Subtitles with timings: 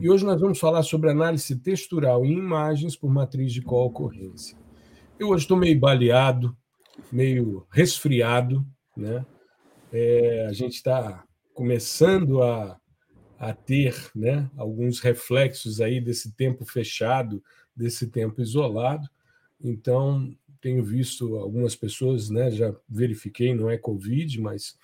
[0.00, 4.56] e hoje nós vamos falar sobre análise textural em imagens por matriz de co-ocorrência.
[5.18, 6.56] Eu hoje estou meio baleado,
[7.10, 8.66] meio resfriado,
[8.96, 9.24] né?
[9.92, 11.24] É, a gente está
[11.54, 12.80] começando a,
[13.38, 17.42] a ter né, alguns reflexos aí desse tempo fechado,
[17.76, 19.08] desse tempo isolado.
[19.62, 24.78] Então, tenho visto algumas pessoas, né, já verifiquei, não é Covid, mas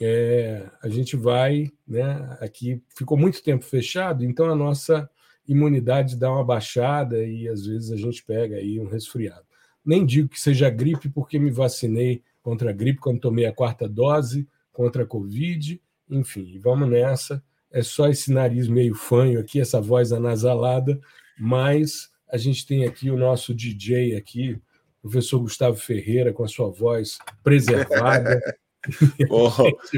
[0.00, 5.08] é, a gente vai, né, aqui ficou muito tempo fechado, então a nossa
[5.46, 9.46] imunidade dá uma baixada e às vezes a gente pega aí um resfriado.
[9.84, 13.88] Nem digo que seja gripe, porque me vacinei contra a gripe quando tomei a quarta
[13.88, 17.42] dose, contra a Covid, enfim, vamos nessa.
[17.70, 21.00] É só esse nariz meio fanho aqui, essa voz anasalada,
[21.38, 24.60] mas a gente tem aqui o nosso DJ aqui,
[25.00, 28.40] professor Gustavo Ferreira, com a sua voz preservada.
[29.30, 29.50] Oh,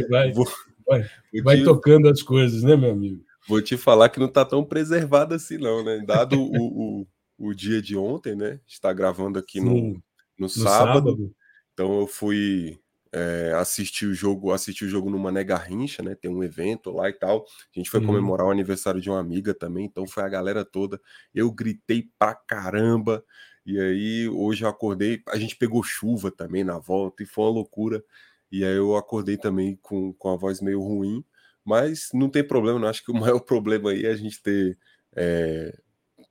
[0.09, 0.47] vai, vou,
[0.87, 1.05] vai,
[1.43, 3.25] vai te, tocando as coisas, né, meu amigo?
[3.49, 6.03] Vou te falar que não está tão preservado assim, não, né?
[6.07, 6.51] Dado o,
[7.03, 7.07] o,
[7.39, 8.61] o, dia de ontem, né?
[8.67, 10.03] Está gravando aqui no, no,
[10.39, 11.35] no, sábado, sábado.
[11.73, 12.79] Então eu fui
[13.13, 16.15] é, assistir o jogo, assistir o jogo no Mané Garrincha, né?
[16.15, 17.45] Tem um evento lá e tal.
[17.75, 18.07] A gente foi uhum.
[18.07, 21.01] comemorar o aniversário de uma amiga também, então foi a galera toda.
[21.35, 23.25] Eu gritei pra caramba.
[23.67, 27.51] E aí hoje eu acordei, a gente pegou chuva também na volta e foi uma
[27.51, 28.03] loucura.
[28.51, 31.25] E aí eu acordei também com, com a voz meio ruim,
[31.65, 34.79] mas não tem problema, não acho que o maior problema aí é a gente ter
[35.15, 35.77] é,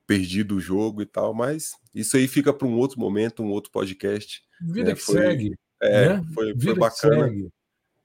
[0.06, 3.70] perdido o jogo e tal, mas isso aí fica para um outro momento, um outro
[3.70, 4.42] podcast.
[4.60, 4.94] Vida né?
[4.94, 5.54] que foi, segue.
[5.82, 6.24] É, né?
[6.34, 7.26] foi, foi bacana.
[7.28, 7.50] O,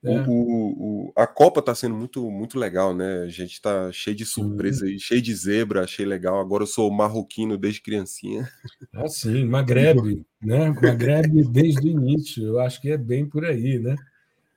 [0.06, 0.26] é.
[0.28, 3.24] o, o, a Copa está sendo muito, muito legal, né?
[3.24, 5.00] A gente está cheio de surpresa, sim.
[5.00, 6.40] cheio de zebra, achei legal.
[6.40, 8.50] Agora eu sou marroquino desde criancinha.
[8.94, 10.70] Ah, sim, Magreb, né?
[10.70, 12.44] Magreb desde o início.
[12.44, 13.96] Eu acho que é bem por aí, né?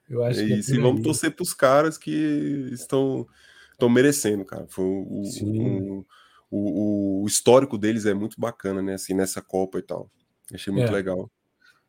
[0.09, 3.27] Eu acho é que é isso, e vamos torcer para os caras que estão,
[3.73, 4.67] estão merecendo, cara.
[4.69, 6.05] Foi o, um,
[6.51, 8.95] o, o, histórico deles é muito bacana, né?
[8.95, 10.11] Assim, nessa Copa e tal.
[10.53, 10.93] Achei muito é.
[10.93, 11.31] legal.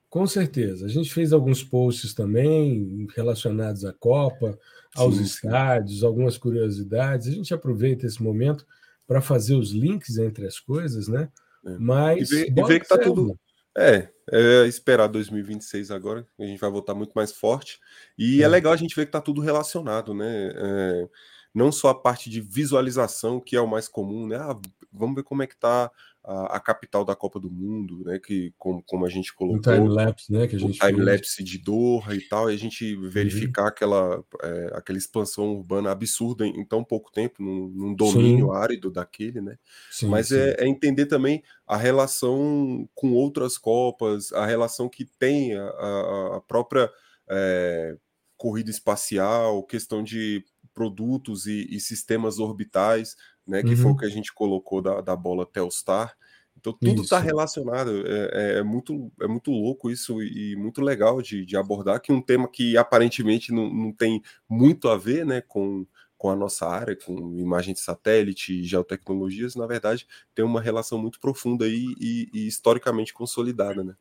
[0.10, 0.86] Com certeza.
[0.86, 4.58] A gente fez alguns posts também relacionados à Copa,
[4.96, 6.06] aos sim, estádios, sim.
[6.06, 7.28] algumas curiosidades.
[7.28, 8.66] A gente aproveita esse momento
[9.08, 11.30] para fazer os links entre as coisas, né?
[11.66, 11.78] É.
[11.78, 12.32] Mas.
[12.32, 13.38] E ver, e ver que tá tudo.
[13.78, 17.80] É, é esperar 2026 agora, a gente vai voltar muito mais forte.
[18.18, 20.52] E é, é legal a gente ver que tá tudo relacionado, né?
[20.56, 21.10] É,
[21.54, 24.38] não só a parte de visualização, que é o mais comum, né?
[24.38, 24.58] Ah,
[24.92, 25.92] vamos ver como é que tá
[26.24, 28.20] a, a, capital da Copa do Mundo, né?
[28.20, 29.58] Que como, como a gente colocou.
[29.58, 30.48] O time-lapse, né?
[30.48, 33.10] Que a gente time-lapse de Doha e tal, e a gente uhum.
[33.10, 33.68] verificar uhum.
[33.68, 38.56] aquela, é, aquela expansão urbana absurda em, em tão pouco tempo, num, num domínio sim.
[38.56, 39.58] árido daquele, né?
[39.92, 40.36] Sim, Mas sim.
[40.36, 46.38] É, é, entender também a relação com outras Copas, a relação que tem a, a,
[46.38, 46.90] a própria
[47.30, 47.96] é,
[48.38, 50.44] corrida espacial, questão de
[50.80, 53.76] produtos e, e sistemas orbitais, né, que uhum.
[53.76, 56.16] foi o que a gente colocou da, da bola Telstar.
[56.58, 58.08] Então tudo está relacionado.
[58.08, 62.14] É, é, é, muito, é muito louco isso e muito legal de, de abordar que
[62.14, 65.86] um tema que aparentemente não, não tem muito a ver né, com,
[66.18, 70.98] com a nossa área, com imagem de satélite e geotecnologias, na verdade, tem uma relação
[70.98, 73.84] muito profunda e, e, e historicamente consolidada.
[73.84, 73.96] Né?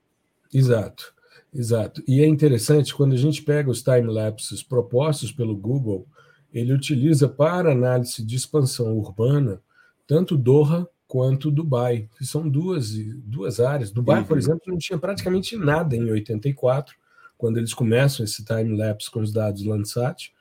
[0.54, 1.12] Exato,
[1.52, 2.04] exato.
[2.06, 6.06] E é interessante quando a gente pega os time-lapses propostos pelo Google
[6.52, 9.60] ele utiliza para análise de expansão urbana
[10.08, 13.90] tanto Doha quanto Dubai, que são duas, duas áreas.
[13.90, 14.26] Dubai, uhum.
[14.26, 16.96] por exemplo, não tinha praticamente nada em 84,
[17.36, 20.32] quando eles começam esse time-lapse com os dados Landsat,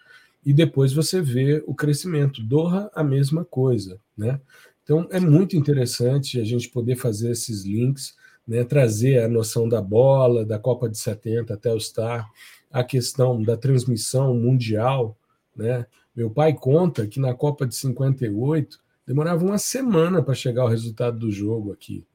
[0.45, 2.41] e depois você vê o crescimento.
[2.41, 3.99] Doha, a mesma coisa.
[4.17, 4.39] Né?
[4.83, 8.15] Então, é muito interessante a gente poder fazer esses links,
[8.47, 8.63] né?
[8.63, 12.29] trazer a noção da bola, da Copa de 70 até o Star,
[12.71, 15.17] a questão da transmissão mundial,
[15.57, 15.85] né?
[16.15, 21.17] Meu pai conta que na Copa de 58 demorava uma semana para chegar o resultado
[21.17, 22.05] do jogo aqui.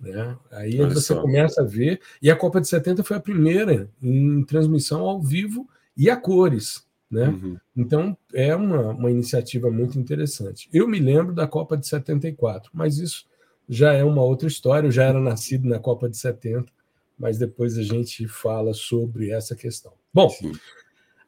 [0.00, 0.36] Né?
[0.50, 1.20] Aí Olha você só.
[1.20, 5.68] começa a ver, e a Copa de 70 foi a primeira em transmissão ao vivo
[5.96, 6.86] e a cores.
[7.10, 7.28] Né?
[7.28, 7.56] Uhum.
[7.76, 10.68] Então é uma, uma iniciativa muito interessante.
[10.72, 13.26] Eu me lembro da Copa de 74, mas isso
[13.68, 14.86] já é uma outra história.
[14.86, 16.72] Eu já era nascido na Copa de 70,
[17.18, 19.92] mas depois a gente fala sobre essa questão.
[20.12, 20.52] Bom, Sim.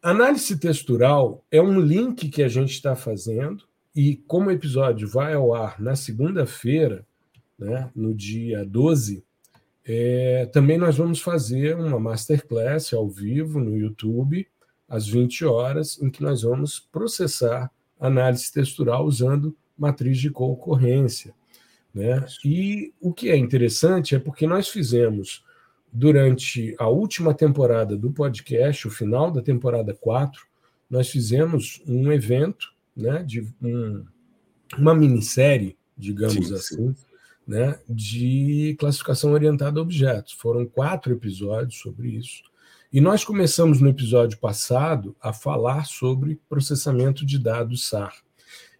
[0.02, 3.64] Análise textural é um link que a gente está fazendo
[3.94, 7.06] E como o episódio vai ao ar na segunda-feira,
[7.58, 9.23] né, no dia 12,
[9.85, 14.47] é, também nós vamos fazer uma masterclass ao vivo no YouTube,
[14.88, 21.35] às 20 horas, em que nós vamos processar análise textural usando matriz de concorrência.
[21.93, 22.25] Né?
[22.44, 25.44] E o que é interessante é porque nós fizemos,
[25.92, 30.42] durante a última temporada do podcast, o final da temporada 4,
[30.88, 34.04] nós fizemos um evento, né, de um,
[34.76, 36.94] uma minissérie, digamos sim, assim, sim.
[37.46, 40.32] Né, de classificação orientada a objetos.
[40.32, 42.42] Foram quatro episódios sobre isso.
[42.92, 48.14] E nós começamos no episódio passado a falar sobre processamento de dados SAR.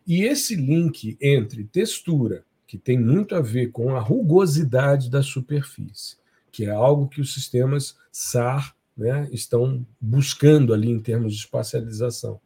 [0.07, 6.17] E esse link entre textura, que tem muito a ver com a rugosidade da superfície,
[6.51, 12.41] que é algo que os sistemas SAR né, estão buscando ali em termos de espacialização.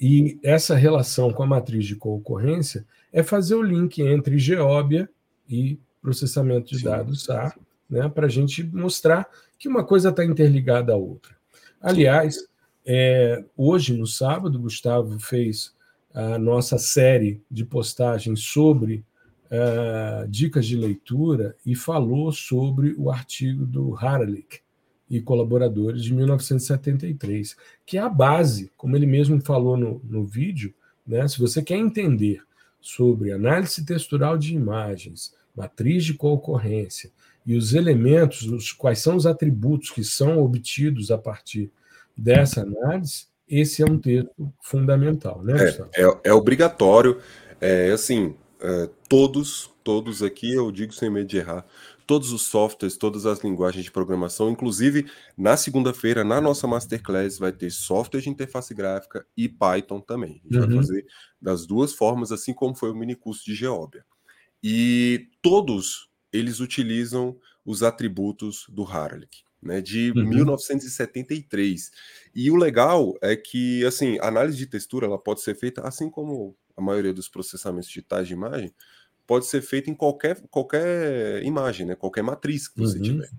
[0.00, 5.08] E essa relação com a matriz de concorrência é fazer o link entre geóbia
[5.48, 7.56] e processamento de sim, dados SAR,
[7.88, 9.28] né, para a gente mostrar
[9.58, 11.36] que uma coisa está interligada à outra.
[11.80, 12.48] Aliás,
[12.84, 15.74] é, hoje, no sábado, Gustavo fez
[16.12, 19.04] a nossa série de postagens sobre
[19.52, 24.60] uh, dicas de leitura e falou sobre o artigo do Haralick
[25.10, 27.54] e colaboradores de 1973,
[27.84, 30.72] que é a base, como ele mesmo falou no, no vídeo,
[31.06, 32.40] né, se você quer entender
[32.80, 37.10] sobre análise textural de imagens, matriz de concorrência
[37.44, 41.70] e os elementos, os, quais são os atributos que são obtidos a partir
[42.16, 44.30] dessa análise, esse é um texto
[44.62, 45.54] fundamental, né,
[45.94, 47.18] é, é, é, obrigatório.
[47.60, 51.66] É assim, é, todos, todos aqui, eu digo sem medo de errar,
[52.06, 57.52] todos os softwares, todas as linguagens de programação, inclusive na segunda-feira, na nossa Masterclass, vai
[57.52, 60.40] ter software de interface gráfica e Python também.
[60.44, 60.66] A gente uhum.
[60.68, 61.06] vai fazer
[61.40, 64.04] das duas formas, assim como foi o mini curso de Geóbia.
[64.62, 70.24] E todos eles utilizam os atributos do Haralick, né, de uhum.
[70.24, 71.90] 1973.
[72.34, 76.08] E o legal é que, assim, a análise de textura ela pode ser feita, assim
[76.08, 78.72] como a maioria dos processamentos digitais de imagem,
[79.26, 83.02] pode ser feita em qualquer, qualquer imagem, né, qualquer matriz que você uhum.
[83.02, 83.30] tiver.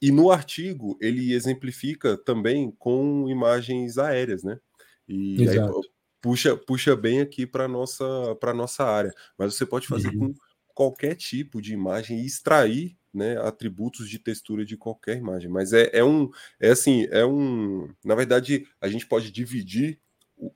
[0.00, 4.60] E no artigo ele exemplifica também com imagens aéreas, né?
[5.08, 5.78] E Exato.
[5.78, 5.94] aí
[6.24, 9.12] puxa, puxa bem aqui para nossa para nossa área.
[9.38, 10.32] Mas você pode fazer uhum.
[10.32, 10.34] com
[10.74, 15.50] qualquer tipo de imagem e extrair né, atributos de textura de qualquer imagem.
[15.50, 17.88] Mas é, é um, é assim, é um.
[18.02, 20.00] Na verdade, a gente pode dividir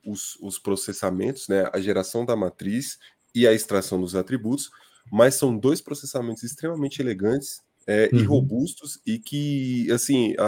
[0.05, 2.99] os, os processamentos, né, a geração da matriz
[3.33, 4.69] e a extração dos atributos,
[5.11, 8.19] mas são dois processamentos extremamente elegantes é, uhum.
[8.19, 10.45] e robustos e que, assim, a,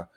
[0.00, 0.08] a,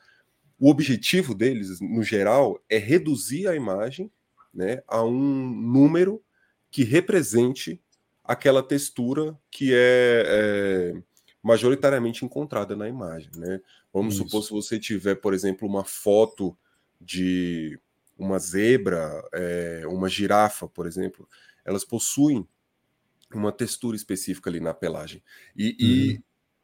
[0.60, 4.12] o objetivo deles, no geral, é reduzir a imagem
[4.54, 6.24] né, a um número
[6.72, 7.82] que represente
[8.24, 11.04] aquela textura que é, é
[11.42, 13.30] majoritariamente encontrada na imagem.
[13.36, 13.60] Né?
[13.92, 14.24] Vamos Isso.
[14.24, 16.58] supor se você tiver, por exemplo, uma foto
[17.02, 17.78] de
[18.24, 21.28] uma zebra, é, uma girafa, por exemplo,
[21.66, 22.48] elas possuem
[23.34, 25.24] uma textura específica ali na pelagem.
[25.56, 26.24] E, e hum.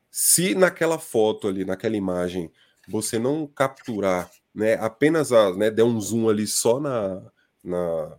[0.09, 2.51] se naquela foto ali, naquela imagem,
[2.87, 7.31] você não capturar, né, apenas a, né, der um zoom ali só na,
[7.63, 8.17] na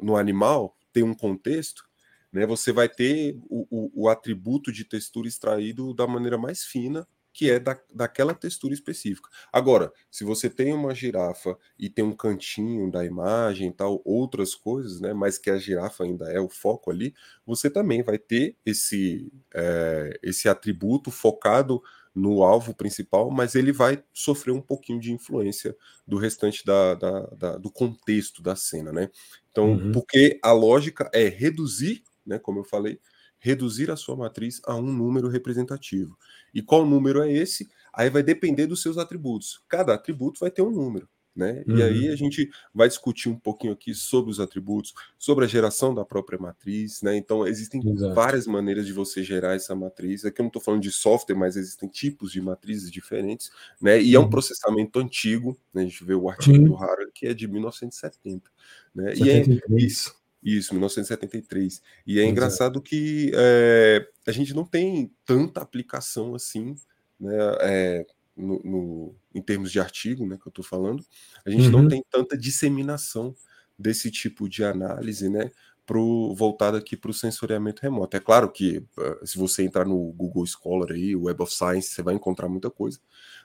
[0.00, 1.84] no animal, tem um contexto,
[2.32, 7.06] né, você vai ter o, o, o, atributo de textura extraído da maneira mais fina,
[7.32, 9.28] que é da, daquela textura específica.
[9.52, 14.54] Agora, se você tem uma girafa e tem um cantinho da imagem e tal, outras
[14.54, 17.14] coisas, né, mas que a girafa ainda é o foco ali,
[17.46, 21.82] você também vai ter esse, é, esse atributo focado
[22.14, 25.74] no alvo principal, mas ele vai sofrer um pouquinho de influência
[26.06, 29.08] do restante da, da, da do contexto da cena, né?
[29.50, 29.92] Então, uhum.
[29.92, 33.00] porque a lógica é reduzir né, como eu falei,
[33.38, 36.16] reduzir a sua matriz a um número representativo.
[36.52, 37.68] E qual número é esse?
[37.92, 39.62] Aí vai depender dos seus atributos.
[39.68, 41.08] Cada atributo vai ter um número.
[41.34, 41.64] Né?
[41.66, 41.78] Uhum.
[41.78, 45.94] E aí a gente vai discutir um pouquinho aqui sobre os atributos, sobre a geração
[45.94, 47.16] da própria matriz, né?
[47.16, 48.14] Então existem Exato.
[48.14, 50.26] várias maneiras de você gerar essa matriz.
[50.26, 53.98] Aqui eu não estou falando de software, mas existem tipos de matrizes diferentes, né?
[53.98, 54.16] E uhum.
[54.16, 54.30] é um uhum.
[54.30, 55.80] processamento antigo, né?
[55.80, 56.64] A gente vê o artigo uhum.
[56.64, 58.50] do Harald que é de 1970,
[58.94, 59.14] né?
[59.14, 59.62] 73.
[59.70, 61.80] E é, isso, 1973.
[62.06, 66.74] E é engraçado que é, a gente não tem tanta aplicação assim,
[67.20, 67.36] né?
[67.60, 68.06] É,
[68.36, 71.04] no, no, em termos de artigo, né, que eu estou falando,
[71.44, 71.82] a gente uhum.
[71.82, 73.34] não tem tanta disseminação
[73.78, 75.50] desse tipo de análise, né,
[75.86, 78.16] pro, voltado aqui para o sensoriamento remoto.
[78.16, 81.88] É claro que uh, se você entrar no Google Scholar aí, o Web of Science,
[81.88, 82.98] você vai encontrar muita coisa,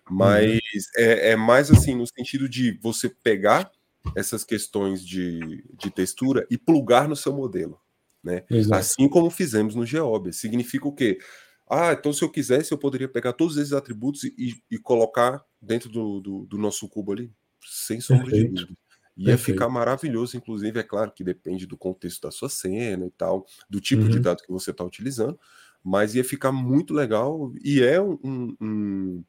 [0.09, 0.15] uhum.
[0.15, 0.59] mas uhum.
[0.97, 3.71] é, é mais assim no sentido de você pegar
[4.15, 7.79] essas questões de, de textura e plugar no seu modelo.
[8.23, 8.43] Né?
[8.71, 10.33] Assim como fizemos no Geob.
[10.33, 11.17] Significa o quê?
[11.69, 15.89] Ah, então se eu quisesse, eu poderia pegar todos esses atributos e, e colocar dentro
[15.89, 18.53] do, do, do, nosso cubo ali, sem sombra Perfeito.
[18.53, 18.79] de dúvida.
[19.17, 19.57] Ia Perfeito.
[19.57, 23.81] ficar maravilhoso, inclusive, é claro que depende do contexto da sua cena e tal, do
[23.81, 24.09] tipo uhum.
[24.09, 25.37] de dado que você está utilizando,
[25.83, 29.23] mas ia ficar muito legal e é um, um,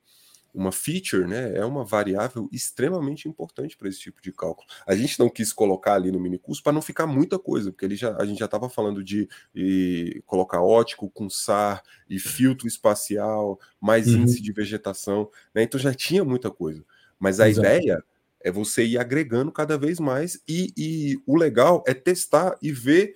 [0.55, 1.57] uma feature, né?
[1.57, 4.67] É uma variável extremamente importante para esse tipo de cálculo.
[4.87, 7.85] A gente não quis colocar ali no mini curso para não ficar muita coisa, porque
[7.85, 12.67] ele já, a gente já estava falando de e, colocar ótico com SAR e filtro
[12.67, 14.23] espacial, mais uhum.
[14.23, 15.63] índice de vegetação, né?
[15.63, 16.85] Então já tinha muita coisa.
[17.19, 17.67] Mas a Exato.
[17.67, 18.03] ideia
[18.41, 23.15] é você ir agregando cada vez mais e, e o legal é testar e ver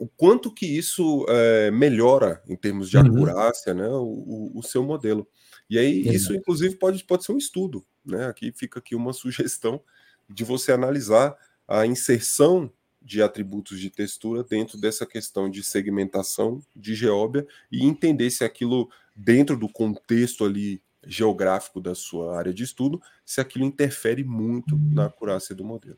[0.00, 3.06] o quanto que isso é, melhora em termos de uhum.
[3.06, 5.26] acurácia, né, o, o, seu modelo.
[5.68, 6.16] E aí Exato.
[6.16, 8.26] isso, inclusive, pode, pode ser um estudo, né?
[8.26, 9.80] Aqui fica aqui uma sugestão
[10.28, 12.70] de você analisar a inserção
[13.00, 18.90] de atributos de textura dentro dessa questão de segmentação de geóbia e entender se aquilo
[19.14, 25.06] dentro do contexto ali geográfico da sua área de estudo, se aquilo interfere muito na
[25.06, 25.96] acurácia do modelo.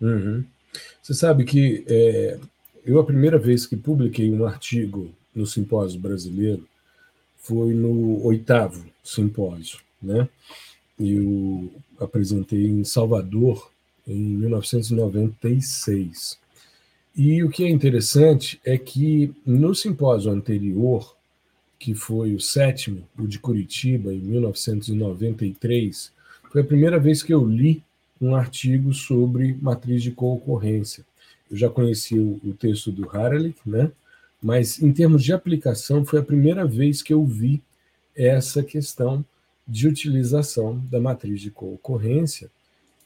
[0.00, 0.44] Uhum.
[1.02, 2.38] Você sabe que é,
[2.84, 6.66] eu, a primeira vez que publiquei um artigo no Simpósio Brasileiro
[7.44, 10.28] foi no oitavo simpósio, né?
[10.98, 11.70] Eu
[12.00, 13.70] apresentei em Salvador
[14.06, 16.38] em 1996.
[17.14, 21.14] E o que é interessante é que no simpósio anterior,
[21.78, 26.10] que foi o sétimo, o de Curitiba, em 1993,
[26.50, 27.82] foi a primeira vez que eu li
[28.20, 31.04] um artigo sobre matriz de concorrência.
[31.50, 33.92] Eu já conhecia o, texto do Haralick, né?
[34.44, 37.62] Mas em termos de aplicação, foi a primeira vez que eu vi
[38.14, 39.24] essa questão
[39.66, 42.50] de utilização da matriz de concorrência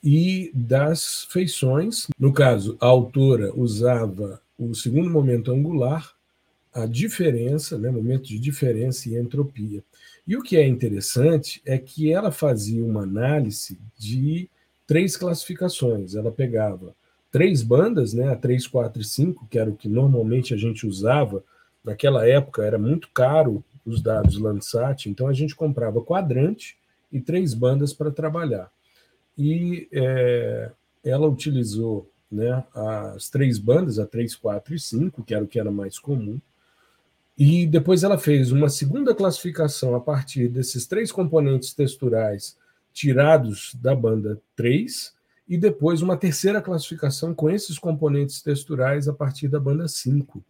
[0.02, 2.08] e das feições.
[2.18, 6.12] No caso, a autora usava o segundo momento angular,
[6.74, 9.84] a diferença, né, momento de diferença e entropia.
[10.26, 14.50] E o que é interessante é que ela fazia uma análise de
[14.88, 16.16] três classificações.
[16.16, 16.96] Ela pegava
[17.30, 20.86] três bandas, né, a 3, 4 e 5, que era o que normalmente a gente
[20.86, 21.42] usava.
[21.84, 26.76] Naquela época era muito caro os dados Landsat, então a gente comprava quadrante
[27.10, 28.70] e três bandas para trabalhar.
[29.36, 30.70] E é,
[31.04, 35.58] ela utilizou né, as três bandas, a 3, 4 e 5, que era o que
[35.58, 36.40] era mais comum,
[37.38, 42.56] e depois ela fez uma segunda classificação a partir desses três componentes texturais
[42.92, 45.14] tirados da banda 3,
[45.48, 50.44] e depois uma terceira classificação com esses componentes texturais a partir da banda 5.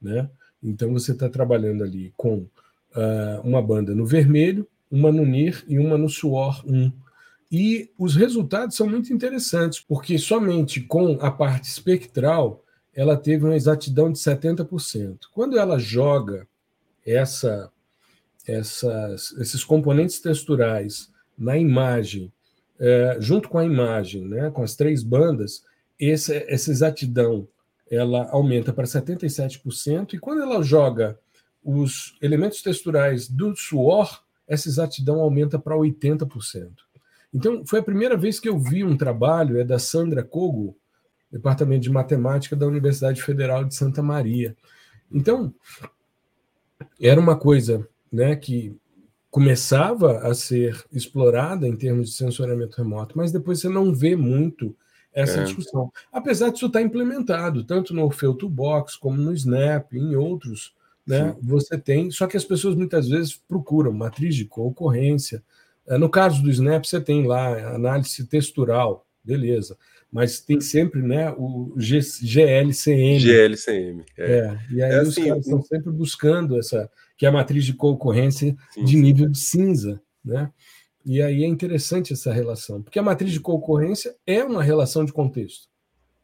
[0.00, 0.30] Né?
[0.62, 5.78] Então você está trabalhando ali com uh, uma banda no vermelho, uma no NIR e
[5.78, 6.92] uma no suor 1.
[7.50, 12.62] E os resultados são muito interessantes, porque somente com a parte espectral
[12.94, 15.18] ela teve uma exatidão de 70%.
[15.32, 16.48] Quando ela joga
[17.04, 17.70] essa,
[18.46, 22.32] essas, esses componentes texturais na imagem
[22.78, 25.64] é, junto com a imagem, né, com as três bandas,
[25.98, 27.48] esse, essa exatidão
[27.90, 31.18] ela aumenta para 77%, e quando ela joga
[31.62, 36.70] os elementos texturais do suor, essa exatidão aumenta para 80%.
[37.32, 40.76] Então, foi a primeira vez que eu vi um trabalho, é da Sandra Kogo,
[41.30, 44.56] Departamento de Matemática da Universidade Federal de Santa Maria.
[45.12, 45.52] Então,
[47.00, 48.76] era uma coisa né, que
[49.36, 54.74] começava a ser explorada em termos de sensoriamento remoto, mas depois você não vê muito
[55.12, 55.44] essa é.
[55.44, 55.92] discussão.
[56.10, 60.74] Apesar disso estar implementado, tanto no Orfeu Toolbox, como no Snap, em outros,
[61.06, 65.42] né, você tem, só que as pessoas muitas vezes procuram matriz de concorrência.
[65.86, 69.76] É, no caso do Snap, você tem lá análise textural, beleza
[70.10, 73.18] mas tem sempre né, o G, GLCM.
[73.18, 74.04] GLCM.
[74.16, 74.32] É.
[74.32, 77.64] é e aí é os assim, caras estão sempre buscando essa, que é a matriz
[77.64, 80.00] de concorrência sim, de nível de cinza.
[80.24, 80.50] Né?
[81.04, 85.12] E aí é interessante essa relação, porque a matriz de concorrência é uma relação de
[85.12, 85.68] contexto.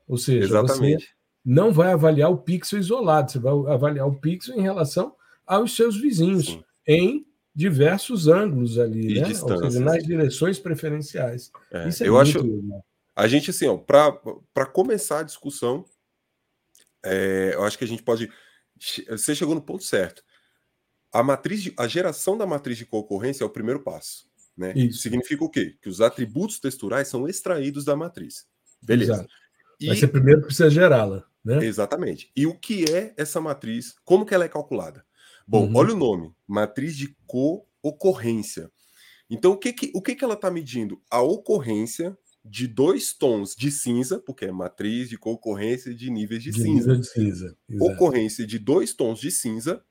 [0.08, 1.04] Ou seja, Exatamente.
[1.04, 1.10] você
[1.44, 5.14] não vai avaliar o pixel isolado, você vai avaliar o pixel em relação
[5.46, 6.64] aos seus vizinhos, sim.
[6.86, 9.28] em diversos ângulos ali, e né?
[9.28, 11.50] Ou seja, nas direções preferenciais.
[11.70, 12.84] É, Isso é eu acho, legal.
[13.14, 15.84] A gente, assim, para começar a discussão,
[17.04, 18.30] é, eu acho que a gente pode.
[19.10, 20.24] Você chegou no ponto certo.
[21.12, 24.26] A matriz, de, a geração da matriz de concorrência é o primeiro passo.
[24.56, 24.72] Né?
[24.74, 25.02] Isso.
[25.02, 25.76] Significa o quê?
[25.80, 28.46] Que os atributos texturais são extraídos da matriz.
[28.82, 29.14] Beleza.
[29.14, 29.34] Exato.
[29.80, 29.86] E...
[29.88, 31.24] Mas você primeiro precisa gerá-la.
[31.44, 31.64] Né?
[31.64, 32.30] Exatamente.
[32.36, 33.96] E o que é essa matriz?
[34.04, 35.04] Como que ela é calculada?
[35.46, 35.76] Bom, uhum.
[35.76, 38.70] olha o nome: matriz de co-ocorrência.
[39.28, 41.00] Então, o que, que, o que, que ela está medindo?
[41.10, 46.50] A ocorrência de dois tons de cinza, porque é matriz de concorrência de níveis de,
[46.50, 46.90] de cinza.
[46.92, 47.56] Nível de cinza.
[47.80, 49.82] Ocorrência de dois tons de cinza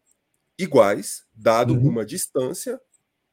[0.58, 1.89] iguais, dado uhum.
[1.89, 2.79] uma distância.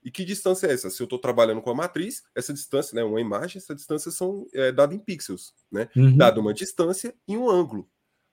[0.03, 0.91] E que distância é essa?
[0.91, 4.47] Se eu estou trabalhando com a matriz, essa distância, né, uma imagem, essa distância são
[4.55, 5.89] é, dada em pixels, né?
[5.97, 6.17] Uhum.
[6.17, 7.89] Dado uma distância e um ângulo,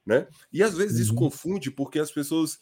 [0.06, 0.28] né?
[0.54, 1.04] E às vezes uhum.
[1.04, 2.60] isso confunde porque as pessoas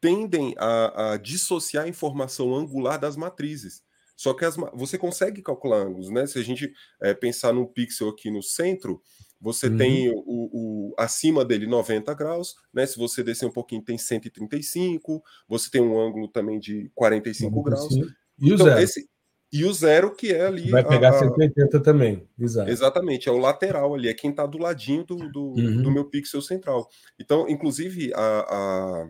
[0.00, 3.82] tendem a, a dissociar a informação angular das matrizes.
[4.16, 6.26] Só que as, você consegue calcular ângulos, né?
[6.26, 9.02] Se a gente é, pensar no pixel aqui no centro,
[9.40, 9.76] você uhum.
[9.76, 10.50] tem o, o,
[10.98, 12.86] acima dele 90 graus, né?
[12.86, 17.94] Se você descer um pouquinho, tem 135, você tem um ângulo também de 45 graus.
[18.38, 18.80] E o então, zero?
[18.80, 19.08] Esse,
[19.54, 20.68] e o zero, que é ali.
[20.68, 22.28] Vai pegar a, 180 também.
[22.36, 22.68] Exato.
[22.68, 25.82] Exatamente, é o lateral ali, é quem está do ladinho do, do, uhum.
[25.82, 26.88] do, meu pixel central.
[27.20, 29.08] Então, inclusive, a, a,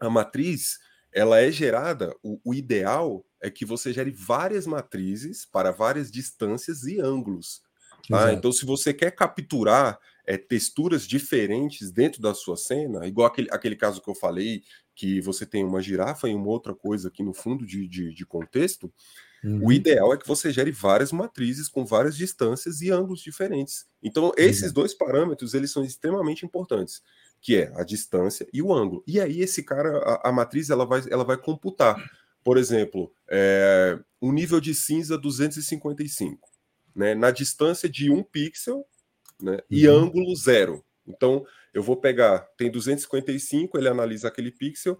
[0.00, 0.80] a matriz
[1.12, 6.82] ela é gerada, o, o, ideal é que você gere várias matrizes para várias distâncias
[6.82, 7.62] e ângulos.
[8.08, 8.32] Tá?
[8.32, 13.76] Então, se você quer capturar é, texturas diferentes dentro da sua cena, igual aquele, aquele
[13.76, 14.62] caso que eu falei,
[14.94, 18.26] que você tem uma girafa e uma outra coisa aqui no fundo de, de, de
[18.26, 18.92] contexto,
[19.42, 19.66] uhum.
[19.66, 23.86] o ideal é que você gere várias matrizes com várias distâncias e ângulos diferentes.
[24.02, 24.74] Então, esses uhum.
[24.74, 27.02] dois parâmetros, eles são extremamente importantes
[27.44, 29.04] que é a distância e o ângulo.
[29.06, 32.02] E aí esse cara, a, a matriz, ela vai, ela vai computar,
[32.42, 36.48] por exemplo, é, um nível de cinza 255,
[36.96, 38.86] né, na distância de um pixel,
[39.40, 40.04] né, e uhum.
[40.04, 40.84] ângulo zero.
[41.06, 44.98] Então, eu vou pegar, tem 255, ele analisa aquele pixel,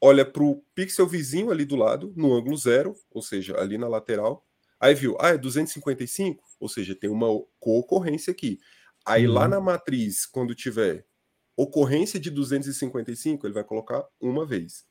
[0.00, 3.88] olha para o pixel vizinho ali do lado, no ângulo zero, ou seja, ali na
[3.88, 4.46] lateral,
[4.78, 7.26] aí viu, ah, é 255, ou seja, tem uma
[7.58, 8.58] co-ocorrência aqui.
[9.04, 9.34] Aí uhum.
[9.34, 11.04] lá na matriz, quando tiver
[11.56, 14.84] ocorrência de 255, ele vai colocar uma vez.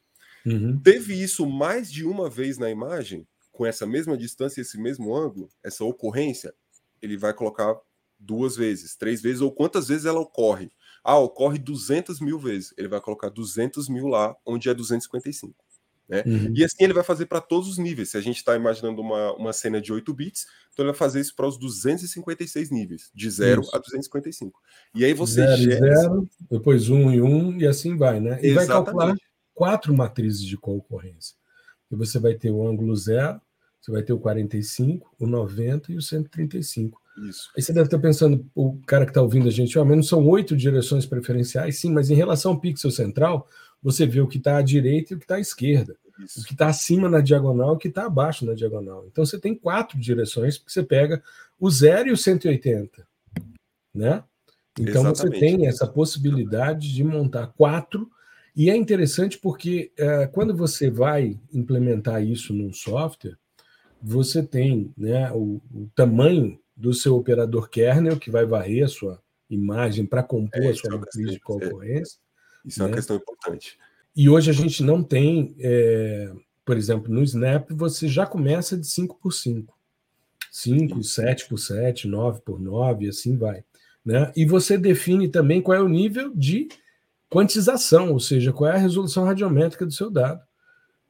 [0.46, 0.79] Uhum.
[0.79, 5.50] Teve isso mais de uma vez na imagem, com essa mesma distância, esse mesmo ângulo,
[5.63, 6.53] essa ocorrência,
[7.01, 7.75] ele vai colocar
[8.19, 10.71] duas vezes, três vezes, ou quantas vezes ela ocorre.
[11.03, 12.73] Ah, ocorre 200 mil vezes.
[12.77, 15.55] Ele vai colocar 200 mil lá, onde é 255.
[16.10, 16.23] Né?
[16.25, 16.53] Uhum.
[16.55, 18.10] E assim ele vai fazer para todos os níveis.
[18.10, 21.19] Se a gente está imaginando uma, uma cena de 8 bits, então ele vai fazer
[21.19, 24.60] isso para os 256 níveis, de 0 a 255.
[24.95, 25.95] E aí você zero, gera...
[25.95, 28.39] zero, depois 1 um e 1, um, e assim vai, né?
[28.41, 28.55] E Exatamente.
[28.55, 29.15] vai calcular
[29.53, 31.36] quatro matrizes de concorrência.
[31.91, 33.39] E você vai ter o ângulo zero,
[33.79, 36.99] você vai ter o 45, o 90 e o 135.
[37.27, 37.49] Isso.
[37.55, 40.25] Aí você deve estar pensando, o cara que está ouvindo a gente, mas não são
[40.27, 41.79] oito direções preferenciais?
[41.79, 43.47] Sim, mas em relação ao pixel central,
[43.82, 45.95] você vê o que está à direita e o que está à esquerda.
[46.23, 46.41] Isso.
[46.41, 49.05] O que está acima na diagonal e o que está abaixo na diagonal.
[49.08, 51.23] Então você tem quatro direções, porque você pega
[51.60, 53.08] o 0 e o 180.
[53.93, 54.23] Né?
[54.77, 55.17] Então Exatamente.
[55.17, 58.10] você tem essa possibilidade de montar quatro.
[58.55, 63.38] E é interessante porque é, quando você vai implementar isso num software,
[64.01, 69.22] você tem né, o, o tamanho do seu operador kernel, que vai varrer a sua
[69.50, 71.39] imagem para compor é, a sua matriz de é.
[71.39, 72.18] concorrência.
[72.65, 72.84] Isso né?
[72.84, 72.96] é uma né?
[72.96, 73.78] questão importante.
[74.15, 76.32] E hoje a gente não tem, é,
[76.63, 79.78] por exemplo, no Snap você já começa de 5 por 5.
[80.52, 83.63] 5, 7 por 7, 9 por 9, e assim vai.
[84.04, 84.32] Né?
[84.36, 86.70] E você define também qual é o nível de
[87.30, 90.42] quantização, ou seja, qual é a resolução radiométrica do seu dado,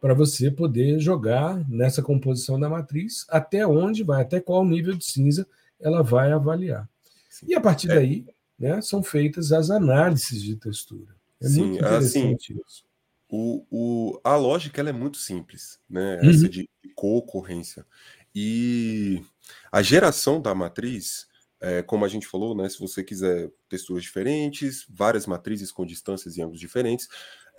[0.01, 5.05] para você poder jogar nessa composição da matriz até onde vai, até qual nível de
[5.05, 5.47] cinza
[5.79, 6.89] ela vai avaliar.
[7.29, 7.47] Sim.
[7.49, 7.95] E a partir é.
[7.95, 8.25] daí
[8.57, 11.15] né, são feitas as análises de textura.
[11.41, 12.83] É Sim, muito assim, interessante assim, isso.
[13.31, 16.17] O, o, a lógica ela é muito simples, né?
[16.17, 16.49] Essa uhum.
[16.49, 17.85] de co-ocorrência.
[18.33, 19.23] E
[19.71, 21.27] a geração da matriz,
[21.61, 22.67] é, como a gente falou, né?
[22.67, 27.07] Se você quiser texturas diferentes, várias matrizes com distâncias e ângulos diferentes,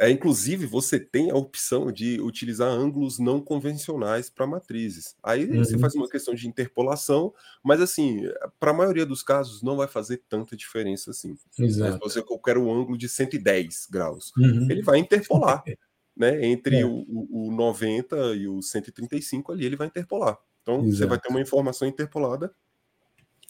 [0.01, 5.15] é, inclusive, você tem a opção de utilizar ângulos não convencionais para matrizes.
[5.23, 5.59] Aí uhum.
[5.59, 8.23] você faz uma questão de interpolação, mas assim,
[8.59, 11.37] para a maioria dos casos não vai fazer tanta diferença assim.
[11.59, 11.93] Exato.
[11.93, 14.71] Se você quer o ângulo de 110 graus, uhum.
[14.71, 15.63] ele vai interpolar.
[16.17, 16.85] né, entre é.
[16.85, 20.39] o, o, 90 e o 135 ali, ele vai interpolar.
[20.63, 20.97] Então, Exato.
[20.97, 22.55] você vai ter uma informação interpolada,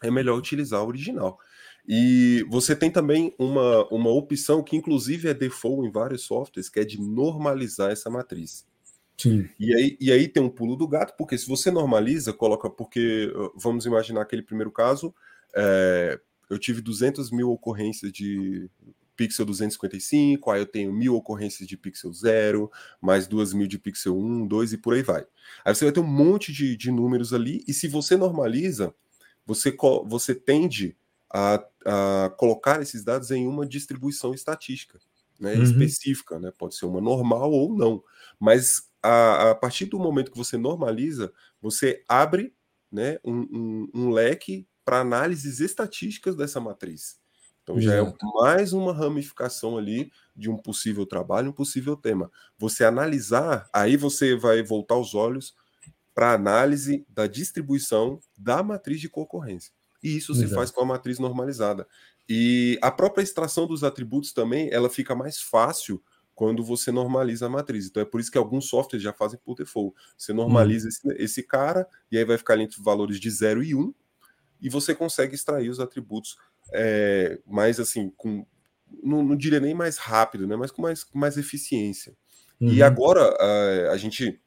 [0.03, 1.39] é melhor utilizar o original.
[1.87, 6.81] E você tem também uma, uma opção que, inclusive, é default em vários softwares, que
[6.81, 8.67] é de normalizar essa matriz.
[9.17, 9.49] Sim.
[9.59, 13.31] E aí, e aí tem um pulo do gato, porque se você normaliza, coloca, porque
[13.55, 15.15] vamos imaginar aquele primeiro caso,
[15.55, 18.71] é, eu tive 200 mil ocorrências de
[19.17, 24.19] pixel 255, aí eu tenho mil ocorrências de pixel 0, mais duas mil de pixel
[24.19, 25.27] 1, 2 e por aí vai.
[25.63, 28.95] Aí você vai ter um monte de, de números ali, e se você normaliza,
[29.45, 30.97] você, você tende
[31.33, 34.99] a, a colocar esses dados em uma distribuição estatística
[35.41, 35.63] né, uhum.
[35.63, 36.53] específica, né?
[36.57, 38.05] Pode ser uma normal ou não.
[38.39, 42.55] Mas a, a, partir do momento que você normaliza, você abre
[42.93, 47.19] né, um, um, um leque para análises estatísticas dessa matriz.
[47.63, 52.31] Então já é mais uma ramificação ali de um possível trabalho, um possível tema.
[52.59, 55.55] Você analisar, aí você vai voltar os olhos
[56.13, 59.73] para a análise da distribuição da matriz de concorrência.
[60.03, 60.49] E isso Exato.
[60.49, 61.87] se faz com a matriz normalizada.
[62.29, 66.03] E a própria extração dos atributos também, ela fica mais fácil
[66.41, 67.87] quando você normaliza a matriz.
[67.87, 69.95] Então é por isso que alguns softwares já fazem por default.
[70.17, 71.13] Você normaliza uhum.
[71.13, 73.95] esse, esse, cara, e aí vai ficar ali entre valores de 0 e 1, um,
[74.59, 76.39] e você consegue extrair os atributos
[76.73, 78.47] é, mais assim, com.
[79.03, 80.57] Não, não, diria nem mais rápido, né?
[80.57, 82.17] Mas com mais, com mais eficiência.
[82.61, 82.73] Uhum.
[82.73, 84.41] E agora a, a gente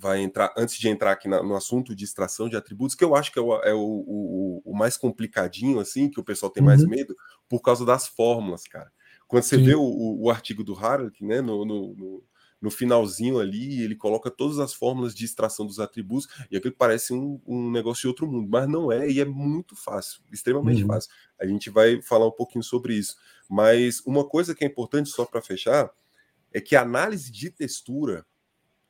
[0.00, 3.14] vai entrar, antes de entrar aqui na, no assunto de extração de atributos, que eu
[3.14, 6.62] acho que é, o, é o, o, o, mais complicadinho, assim, que o pessoal tem
[6.62, 6.68] uhum.
[6.68, 7.16] mais medo,
[7.48, 8.90] por causa das fórmulas, cara.
[9.26, 9.64] Quando você Sim.
[9.64, 12.24] vê o, artigo do Harald, né, no, no, no,
[12.60, 17.12] no, finalzinho ali, ele coloca todas as fórmulas de extração dos atributos, e aquilo parece
[17.12, 20.88] um, um negócio de outro mundo, mas não é, e é muito fácil, extremamente uhum.
[20.88, 21.10] fácil.
[21.40, 23.16] A gente vai falar um pouquinho sobre isso.
[23.48, 25.90] Mas uma coisa que é importante, só para fechar,
[26.52, 28.24] é que a análise de textura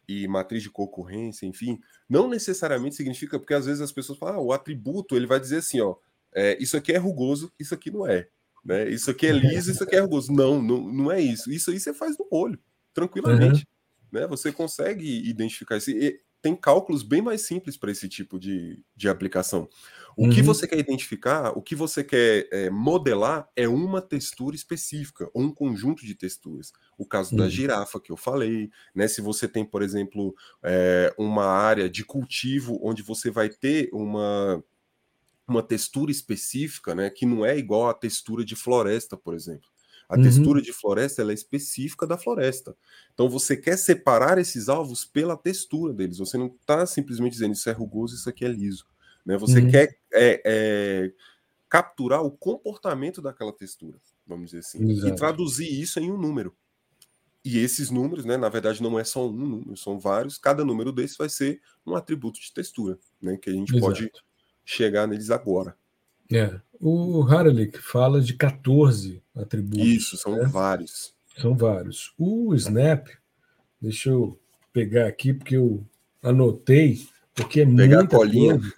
[0.09, 4.40] e matriz de concorrência, enfim, não necessariamente significa, porque às vezes as pessoas falam, ah,
[4.40, 5.97] o atributo, ele vai dizer assim, ó,
[6.35, 8.29] é, isso aqui é rugoso, isso aqui não é.
[8.64, 8.90] Né?
[8.90, 10.33] Isso aqui é liso, isso aqui é rugoso.
[10.33, 11.53] Não, não, não é isso.
[11.53, 12.59] Isso aí você faz no olho,
[12.92, 13.66] tranquilamente.
[14.12, 14.21] Uhum.
[14.21, 14.27] Né?
[14.27, 15.90] Você consegue identificar isso.
[15.90, 19.69] E tem cálculos bem mais simples para esse tipo de, de aplicação.
[20.16, 20.31] O uhum.
[20.31, 25.42] que você quer identificar, o que você quer é, modelar é uma textura específica, ou
[25.42, 26.72] um conjunto de texturas.
[26.96, 27.37] O caso uhum.
[27.37, 29.07] da girafa que eu falei, né?
[29.09, 34.64] Se você tem, por exemplo, é, uma área de cultivo onde você vai ter uma,
[35.46, 37.11] uma textura específica, né?
[37.11, 39.68] Que não é igual à textura de floresta, por exemplo.
[40.09, 40.22] A uhum.
[40.22, 42.74] textura de floresta é específica da floresta.
[43.12, 46.16] Então você quer separar esses alvos pela textura deles.
[46.16, 48.87] Você não está simplesmente dizendo isso é rugoso, isso aqui é liso.
[49.27, 49.37] Né?
[49.37, 49.71] Você uhum.
[49.71, 51.12] quer é, é,
[51.69, 55.09] capturar o comportamento daquela textura, vamos dizer assim, Exato.
[55.09, 56.55] e traduzir isso em um número.
[57.45, 60.39] E esses números, né, na verdade, não é só um número, são vários.
[60.39, 63.81] Cada número desses vai ser um atributo de textura, né, que a gente Exato.
[63.81, 64.12] pode
[64.65, 65.77] chegar neles agora.
[66.33, 66.61] É.
[66.81, 69.87] O Haralick fala de 14 atributos.
[69.87, 70.45] Isso, são né?
[70.45, 71.15] vários.
[71.39, 72.12] São vários.
[72.19, 73.09] O Snap,
[73.81, 74.41] deixa eu
[74.73, 75.87] pegar aqui, porque eu
[76.23, 78.59] anotei, porque é pegar a colinha.
[78.59, 78.75] Coisa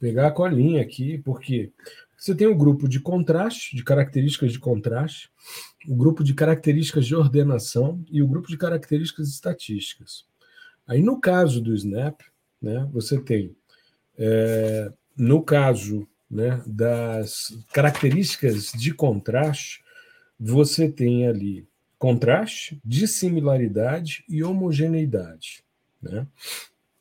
[0.00, 1.72] pegar a colinha aqui, porque
[2.16, 5.30] você tem o grupo de contraste, de características de contraste,
[5.86, 10.24] o grupo de características de ordenação e o grupo de características estatísticas.
[10.86, 12.20] Aí, no caso do Snap,
[12.60, 13.54] né, você tem,
[14.18, 19.82] é, no caso né, das características de contraste,
[20.38, 21.66] você tem ali
[21.98, 25.64] contraste, dissimilaridade e homogeneidade.
[26.02, 26.26] Né?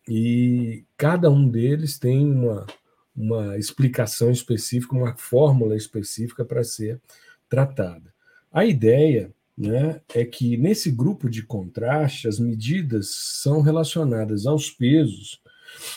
[0.07, 2.65] E cada um deles tem uma,
[3.15, 7.01] uma explicação específica, uma fórmula específica para ser
[7.49, 8.13] tratada.
[8.51, 13.09] A ideia né, é que nesse grupo de contraste, as medidas
[13.41, 15.41] são relacionadas aos pesos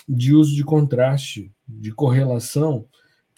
[0.08, 2.86] de uso de contraste, de correlação,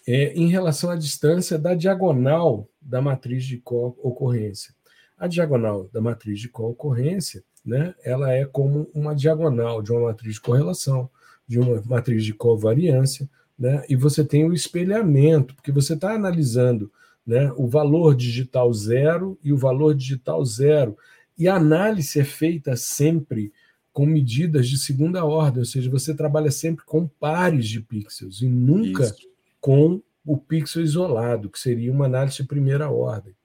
[0.07, 4.73] é, em relação à distância da diagonal da matriz de co-ocorrência.
[5.17, 10.35] A diagonal da matriz de co-ocorrência né, ela é como uma diagonal de uma matriz
[10.35, 11.09] de correlação,
[11.47, 13.83] de uma matriz de covariância, né?
[13.89, 16.91] E você tem o espelhamento, porque você está analisando
[17.25, 20.97] né, o valor digital zero e o valor digital zero.
[21.37, 23.51] E a análise é feita sempre
[23.93, 28.47] com medidas de segunda ordem, ou seja, você trabalha sempre com pares de pixels e
[28.47, 29.29] nunca Isso.
[29.59, 33.35] com o pixel isolado, que seria uma análise de primeira ordem.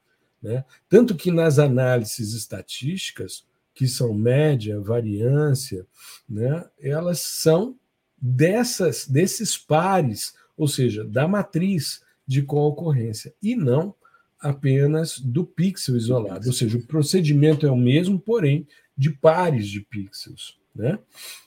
[0.41, 0.65] Né?
[0.89, 5.87] Tanto que nas análises estatísticas, que são média, variância,
[6.29, 7.77] né, elas são
[8.21, 13.95] dessas desses pares, ou seja, da matriz de concorrência e não
[14.41, 16.47] apenas do pixel isolado.
[16.47, 20.99] Ou seja, o procedimento é o mesmo, porém de pares de pixels, né?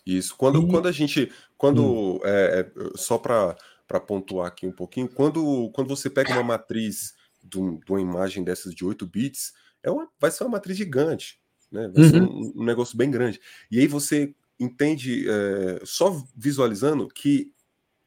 [0.06, 0.36] Isso.
[0.36, 0.68] Quando, e...
[0.68, 2.20] quando a gente, quando hum.
[2.24, 3.56] é, é só para
[3.90, 8.44] para pontuar aqui um pouquinho, quando, quando você pega uma matriz de, um, uma imagem
[8.44, 9.52] dessas de 8 bits,
[9.82, 11.40] é uma, vai ser uma matriz gigante,
[11.72, 11.92] né?
[11.92, 12.10] Vai uhum.
[12.12, 13.42] ser um, um, negócio bem grande.
[13.72, 17.52] E aí você entende, é, só visualizando, que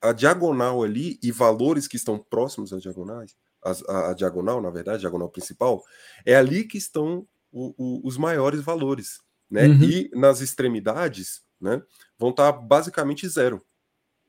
[0.00, 3.34] a diagonal ali e valores que estão próximos às diagonais,
[3.64, 5.82] a, a, diagonal, na verdade, a diagonal principal,
[6.26, 9.20] é ali que estão o, o, os maiores valores.
[9.48, 9.66] Né?
[9.66, 9.82] Uhum.
[9.84, 11.80] E nas extremidades né,
[12.18, 13.64] vão estar basicamente zero.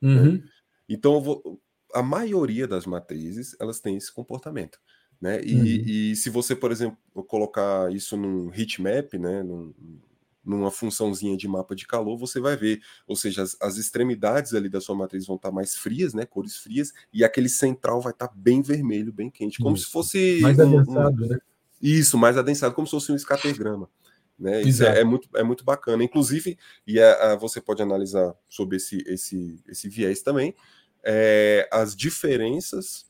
[0.02, 0.34] Uhum.
[0.34, 0.44] Né?
[0.88, 1.62] Então, vou,
[1.94, 4.78] a maioria das matrizes elas têm esse comportamento.
[5.20, 5.42] Né?
[5.44, 5.66] E, uhum.
[5.66, 9.74] e, se você, por exemplo, colocar isso num heatmap, né, num,
[10.44, 14.68] numa funçãozinha de mapa de calor, você vai ver, ou seja, as, as extremidades ali
[14.68, 18.12] da sua matriz vão estar tá mais frias, né, cores frias, e aquele central vai
[18.12, 19.86] estar tá bem vermelho, bem quente, como Isso.
[19.86, 21.38] se fosse mais um, adensado, um, né?
[21.82, 23.90] Isso, mais adensado, como se fosse um escatergrama.
[24.40, 24.62] Né?
[24.62, 26.04] Isso é, é, muito, é muito bacana.
[26.04, 30.56] Inclusive, e é, você pode analisar sobre esse, esse, esse viés também,
[31.04, 33.06] é, as diferenças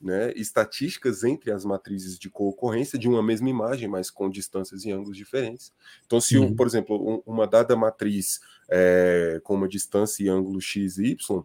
[0.00, 4.92] né, estatísticas entre as matrizes de co-ocorrência de uma mesma imagem, mas com distâncias e
[4.92, 5.72] ângulos diferentes.
[6.06, 6.54] Então, se, uhum.
[6.54, 11.44] por exemplo, um, uma dada matriz é, com uma distância e ângulo x e y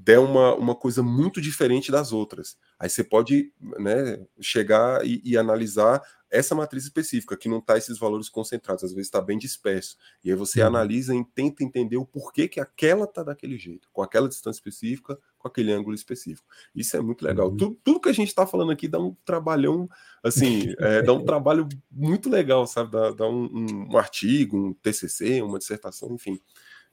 [0.00, 5.36] der uma, uma coisa muito diferente das outras, aí você pode né, chegar e, e
[5.36, 9.96] analisar essa matriz específica, que não está esses valores concentrados, às vezes está bem disperso.
[10.22, 10.68] E aí você uhum.
[10.68, 15.18] analisa e tenta entender o porquê que aquela está daquele jeito, com aquela distância específica,
[15.38, 16.46] com aquele ângulo específico.
[16.74, 17.48] Isso é muito legal.
[17.48, 17.56] Uhum.
[17.56, 19.88] Tudo, tudo, que a gente está falando aqui dá um trabalhão,
[20.22, 22.92] assim, é, dá um trabalho muito legal, sabe?
[22.92, 26.38] Dá, dá um, um, um, artigo, um TCC, uma dissertação, enfim.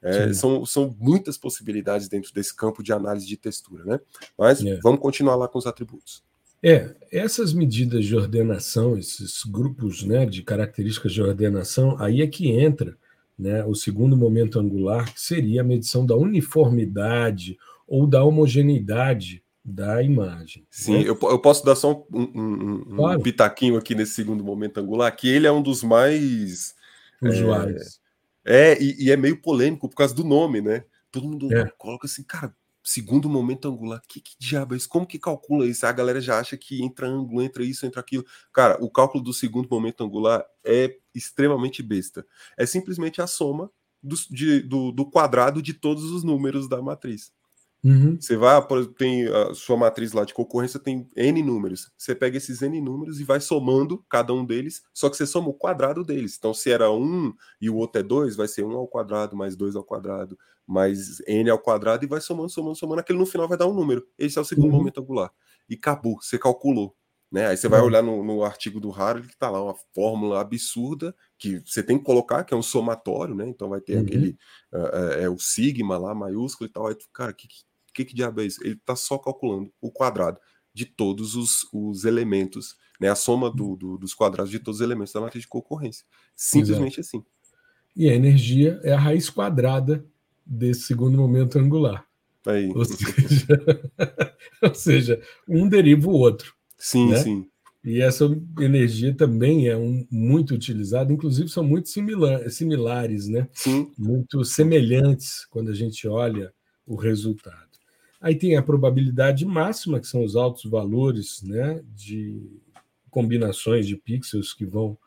[0.01, 3.99] É, são, são muitas possibilidades dentro desse campo de análise de textura, né?
[4.37, 4.63] Mas.
[4.63, 4.79] É.
[4.83, 6.23] vamos continuar lá com os atributos.
[6.63, 12.49] É, essas medidas de ordenação, esses grupos né, de características de ordenação, aí é que
[12.49, 12.97] entra
[13.37, 20.01] né, o segundo momento angular, que seria a medição da uniformidade ou da homogeneidade da
[20.01, 20.65] imagem.
[20.71, 21.09] Sim, né?
[21.09, 23.21] eu, eu, posso dar só um, um, um claro.
[23.21, 26.73] pitaquinho aqui nesse segundo momento angular, que ele é um dos mais
[27.21, 27.81] usuários.
[27.81, 28.04] É,
[28.45, 30.85] é e, e, é meio polêmico por causa do nome, né?
[31.11, 31.69] Todo mundo é.
[31.77, 34.01] coloca assim, cara, segundo momento angular.
[34.07, 34.87] Que, que diabo é isso?
[34.87, 35.85] Como que calcula isso?
[35.85, 38.25] A galera já acha que entra ângulo, entra isso, entra aquilo.
[38.53, 42.25] Cara, o cálculo do segundo momento angular é extremamente besta.
[42.55, 47.33] É simplesmente a soma do, de, do, do quadrado de todos os números da matriz.
[47.85, 48.17] Uhum.
[48.19, 48.59] Você vai,
[48.97, 51.91] tem a sua matriz lá de concorrência, tem N números.
[51.95, 55.49] Você pega esses N números e vai somando cada um deles, só que você soma
[55.49, 56.35] o quadrado deles.
[56.35, 59.55] Então, se era 1 e o outro é 2, vai ser 1 ao quadrado mais
[59.55, 63.01] 2 ao quadrado mais N ao quadrado e vai somando, somando, somando.
[63.01, 64.03] Aquele no final vai dar um número.
[64.17, 64.79] Esse é o segundo uhum.
[64.79, 65.31] momento angular.
[65.69, 66.95] E acabou, você calculou.
[67.31, 67.47] Né?
[67.47, 67.85] Aí você vai uhum.
[67.85, 71.97] olhar no, no, artigo do Harvard que está lá uma fórmula absurda que você tem
[71.99, 73.47] que colocar, que é um somatório, né?
[73.47, 74.03] Então vai ter uhum.
[74.03, 74.37] aquele
[74.73, 76.87] uh, é, o sigma lá, maiúsculo e tal.
[76.87, 77.63] Aí, cara, que, que,
[78.03, 78.59] que diabo é isso?
[78.63, 80.39] Ele está só calculando o quadrado
[80.73, 83.09] de todos os, os elementos, né?
[83.09, 86.05] A soma do, do, dos quadrados de todos os elementos da matriz de concorrência.
[86.35, 87.17] Simplesmente Exato.
[87.17, 87.25] assim.
[87.95, 90.05] E a energia é a raiz quadrada
[90.45, 92.05] desse segundo momento angular.
[92.45, 92.69] Aí.
[92.75, 93.47] Ou seja,
[94.61, 96.53] ou seja um deriva o outro.
[96.77, 97.17] Sim, né?
[97.17, 97.49] sim.
[97.85, 98.25] E essa
[98.59, 103.47] energia também é um, muito utilizada, inclusive são muito similar, similares, né?
[103.53, 103.91] Sim.
[103.97, 106.51] Muito semelhantes quando a gente olha
[106.85, 107.64] o resultado.
[108.25, 112.41] Aí tem a probabilidade máxima, que são os altos valores né, de
[113.11, 114.97] combinações de pixels que vão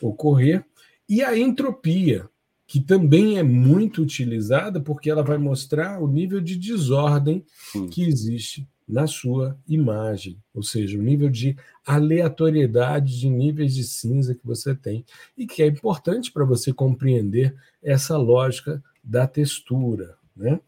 [0.00, 0.64] ocorrer,
[1.08, 2.30] e a entropia,
[2.68, 7.44] que também é muito utilizada porque ela vai mostrar o nível de desordem
[7.90, 14.36] que existe na sua imagem, ou seja, o nível de aleatoriedade de níveis de cinza
[14.36, 15.04] que você tem.
[15.36, 20.60] E que é importante para você compreender essa lógica da textura, né?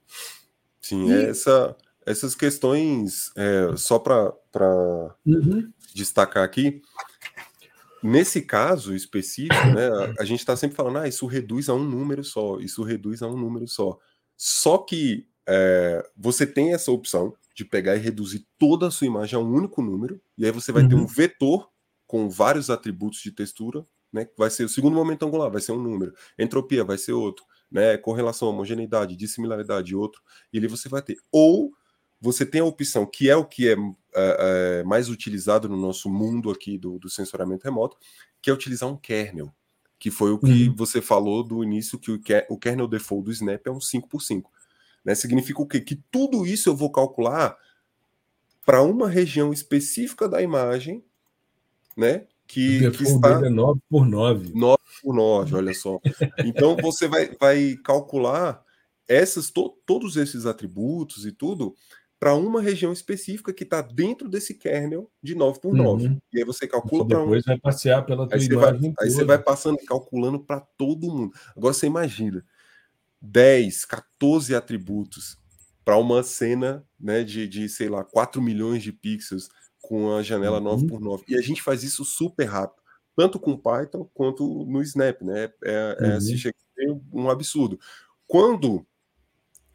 [0.80, 1.12] Sim, e...
[1.12, 1.76] essa
[2.10, 4.34] essas questões, é, só para
[5.24, 5.72] uhum.
[5.94, 6.82] destacar aqui,
[8.02, 11.84] nesse caso específico, né, a, a gente está sempre falando, ah, isso reduz a um
[11.84, 13.98] número só, isso reduz a um número só.
[14.36, 19.36] Só que é, você tem essa opção de pegar e reduzir toda a sua imagem
[19.36, 20.88] a um único número, e aí você vai uhum.
[20.88, 21.68] ter um vetor
[22.06, 25.72] com vários atributos de textura, né, que vai ser o segundo momento angular, vai ser
[25.72, 30.20] um número, entropia vai ser outro, né, correlação, homogeneidade, dissimilaridade, outro,
[30.52, 31.16] e ali você vai ter.
[31.30, 31.70] Ou
[32.20, 33.72] você tem a opção, que é o que é,
[34.14, 37.96] é, é mais utilizado no nosso mundo aqui do, do, sensoriamento remoto,
[38.42, 39.52] que é utilizar um kernel,
[39.98, 40.74] que foi o que uhum.
[40.76, 44.20] você falou do início, que o, o kernel default do Snap é um 5 por
[44.20, 44.50] 5
[45.04, 45.14] né?
[45.14, 45.80] Significa o quê?
[45.80, 47.56] Que tudo isso eu vou calcular
[48.64, 51.02] para uma região específica da imagem,
[51.96, 52.26] né?
[52.46, 53.46] Que, que está...
[53.46, 54.52] é 9 por 9.
[54.54, 56.00] 9 por 9, olha só.
[56.44, 58.62] Então você vai, vai calcular
[59.06, 61.74] essas, to, todos esses atributos e tudo
[62.20, 66.06] para uma região específica que está dentro desse kernel de 9 por 9.
[66.06, 66.18] Uhum.
[66.30, 67.22] E aí você calcula para um.
[67.22, 70.60] Depois vai passear pela tua aí você vai, Aí você vai passando e calculando para
[70.60, 71.32] todo mundo.
[71.56, 72.44] Agora você imagina
[73.22, 75.38] 10, 14 atributos
[75.82, 79.48] para uma cena né, de, de, sei lá, 4 milhões de pixels
[79.80, 80.64] com a janela uhum.
[80.64, 81.24] 9 por 9.
[81.26, 82.82] E a gente faz isso super rápido,
[83.16, 85.44] tanto com Python quanto no Snap, né?
[85.64, 86.20] É, é, é uhum.
[86.20, 86.54] chega
[87.14, 87.80] um absurdo.
[88.26, 88.86] Quando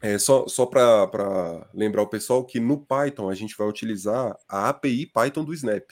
[0.00, 4.68] é, só só para lembrar o pessoal que no Python a gente vai utilizar a
[4.68, 5.90] API Python do Snap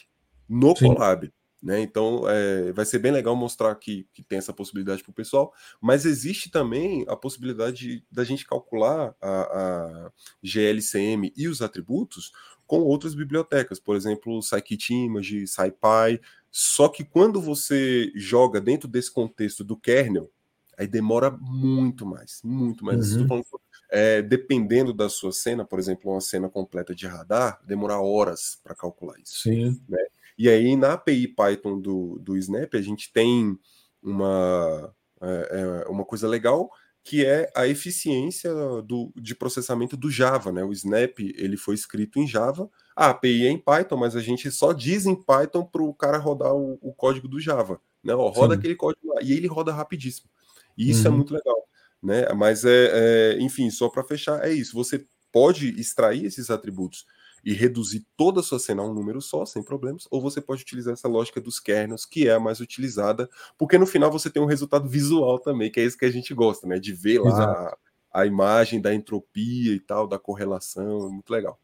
[0.48, 0.88] no Sim.
[0.88, 1.32] Colab.
[1.64, 1.80] Né?
[1.80, 5.50] Então, é, vai ser bem legal mostrar que, que tem essa possibilidade para o pessoal,
[5.80, 10.12] mas existe também a possibilidade da gente calcular a, a,
[10.42, 12.32] GLCM e os atributos
[12.66, 19.64] com outras bibliotecas, por exemplo, Scikit-Image, SciPy, só que quando você joga dentro desse contexto
[19.64, 20.30] do kernel,
[20.76, 23.16] aí demora muito mais, muito mais.
[23.16, 23.26] Uhum.
[23.26, 23.46] Falando,
[23.94, 28.74] é, dependendo da sua cena, por exemplo, uma cena completa de radar, demora horas para
[28.74, 29.42] calcular isso.
[29.42, 29.80] Sim.
[29.88, 30.04] Né?
[30.36, 33.56] E aí, na API Python do, do Snap, a gente tem
[34.02, 36.68] uma, é, é, uma coisa legal
[37.04, 38.50] que é a eficiência
[38.82, 40.64] do, de processamento do Java, né?
[40.64, 44.50] O Snap ele foi escrito em Java, a API é em Python, mas a gente
[44.50, 48.14] só diz em Python para o cara rodar o, o, código do Java, né?
[48.14, 48.58] Ó, roda Sim.
[48.58, 50.28] aquele código lá, e ele roda rapidíssimo.
[50.76, 51.14] E isso é uhum.
[51.14, 51.68] é muito legal,
[52.04, 52.26] né?
[52.34, 54.74] Mas é, é enfim, só para fechar é isso.
[54.74, 57.06] Você pode extrair esses atributos
[57.44, 60.62] e reduzir toda a sua cena a um número só, sem problemas, ou você pode
[60.62, 64.42] utilizar essa lógica dos kernels, que é a mais utilizada, porque no final você tem
[64.42, 66.78] um resultado visual também, que é isso que a gente gosta, né?
[66.78, 67.76] De ver lá
[68.12, 71.58] a, a, imagem da entropia e tal, da correlação, é muito legal.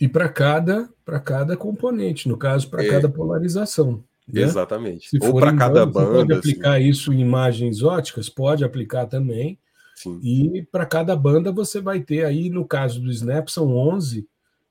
[0.00, 0.88] E para cada,
[1.24, 2.88] cada componente, no caso, para é.
[2.88, 4.04] cada polarização.
[4.26, 4.42] Né?
[4.42, 5.10] Exatamente.
[5.10, 6.08] Se Ou para cada banda.
[6.08, 6.88] Você pode aplicar assim.
[6.88, 8.28] isso em imagens óticas?
[8.28, 9.58] Pode aplicar também.
[9.96, 10.20] Sim.
[10.22, 14.28] E para cada banda você vai ter aí, no caso do Snap, são 11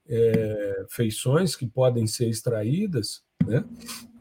[0.08, 3.66] é, feições que podem ser extraídas, né?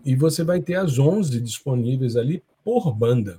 [0.04, 3.38] E você vai ter as 11 disponíveis ali por banda.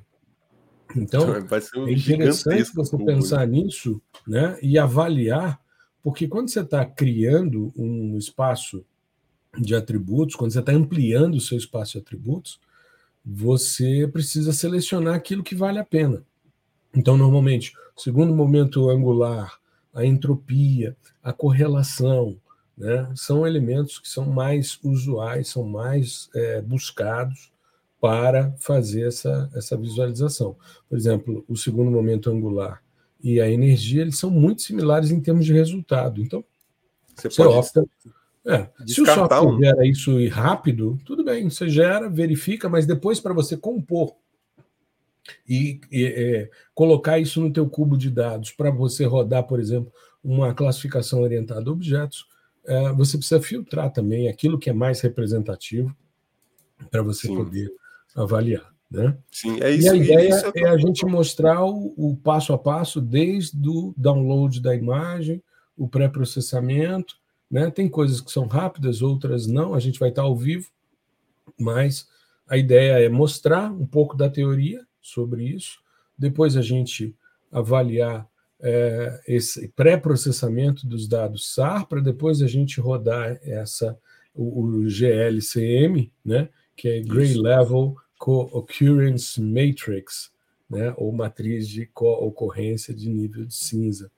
[0.95, 1.25] Então,
[1.75, 5.60] um é interessante você pensar nisso né, e avaliar,
[6.04, 8.86] porque quando você está criando um espaço
[9.58, 12.60] de atributos, quando você está ampliando o seu espaço de atributos,
[13.25, 16.23] você precisa selecionar aquilo que vale a pena.
[16.96, 19.60] Então, normalmente, o segundo momento angular,
[19.94, 22.38] a entropia, a correlação,
[22.78, 27.52] né, são elementos que são mais usuais, são mais é, buscados
[28.00, 30.56] para fazer essa, essa visualização.
[30.90, 32.82] Por exemplo, o segundo momento angular
[33.24, 36.22] e a energia, eles são muito similares em termos de resultado.
[36.22, 36.44] Então,
[37.16, 37.86] você, você pode opta.
[38.48, 39.60] É, se o software um...
[39.60, 44.14] gera isso rápido, tudo bem, você gera, verifica, mas depois para você compor
[45.48, 49.92] e, e é, colocar isso no teu cubo de dados para você rodar, por exemplo,
[50.24, 52.28] uma classificação orientada a objetos,
[52.66, 55.96] é, você precisa filtrar também aquilo que é mais representativo
[56.90, 57.36] para você Sim.
[57.36, 57.72] poder
[58.16, 58.74] avaliar.
[58.90, 59.18] Né?
[59.32, 59.88] Sim, é isso.
[59.88, 63.94] E a ideia é, é a gente mostrar o, o, passo a passo, desde o
[63.98, 65.44] download da imagem,
[65.78, 67.16] o pré-processamento.
[67.50, 67.70] Né?
[67.70, 69.74] Tem coisas que são rápidas, outras não.
[69.74, 70.70] A gente vai estar ao vivo,
[71.60, 72.08] mas
[72.48, 75.80] a ideia é mostrar um pouco da teoria sobre isso,
[76.18, 77.15] depois a gente
[77.52, 78.28] avaliar
[78.60, 83.98] é, esse pré-processamento dos dados SAR para depois a gente rodar essa
[84.34, 87.41] o, o GLCM, né, que é Gray Isso.
[87.41, 90.32] Level Co-Occurrence Matrix,
[90.70, 94.12] né, ou matriz de co-ocorrência de nível de cinza.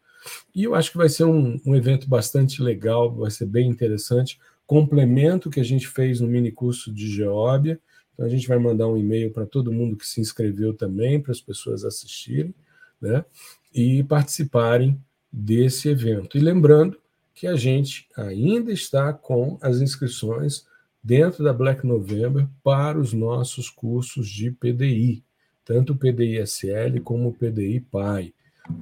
[0.54, 4.40] E eu acho que vai ser um, um evento bastante legal, vai ser bem interessante.
[4.66, 7.80] Complemento que a gente fez no mini curso de Geóbia.
[8.18, 11.32] Então a gente vai mandar um e-mail para todo mundo que se inscreveu também, para
[11.32, 12.52] as pessoas assistirem,
[13.00, 13.24] né?
[13.72, 15.00] E participarem
[15.32, 16.36] desse evento.
[16.36, 16.98] E lembrando
[17.36, 20.66] que a gente ainda está com as inscrições
[21.04, 25.24] dentro da Black November para os nossos cursos de PDI,
[25.64, 28.34] tanto o PDI SL como o PDI PAI.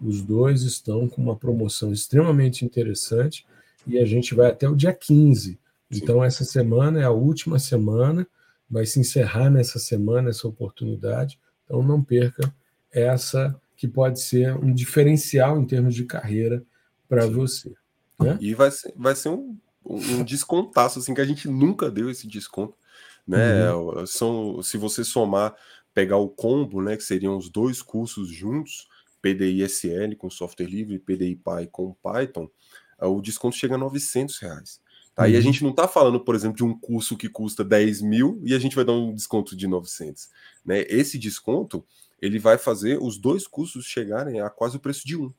[0.02, 3.46] Os dois estão com uma promoção extremamente interessante
[3.86, 5.60] e a gente vai até o dia 15.
[5.92, 8.26] Então, essa semana é a última semana
[8.70, 11.40] vai se encerrar nessa semana essa oportunidade.
[11.64, 12.54] Então não perca
[12.92, 16.64] essa que pode ser um diferencial em termos de carreira
[17.08, 17.74] para você.
[18.20, 18.38] Né?
[18.40, 22.28] E vai ser, vai ser um, um descontaço assim que a gente nunca deu esse
[22.28, 22.76] desconto,
[23.28, 23.72] né?
[23.74, 24.06] Uhum.
[24.06, 25.54] São, se você somar,
[25.94, 28.88] pegar o combo, né, que seriam os dois cursos juntos,
[29.22, 32.50] PDI SL com software livre, PDI Py com Python,
[33.00, 34.82] o desconto chega a 900 reais.
[35.16, 35.24] Tá?
[35.24, 35.30] Uhum.
[35.30, 38.42] E a gente não está falando, por exemplo, de um curso que custa 10 mil
[38.44, 40.30] e a gente vai dar um desconto de 900.
[40.66, 40.86] Né?
[40.90, 41.84] Esse desconto
[42.22, 45.34] ele vai fazer os dois cursos chegarem a quase o preço de um.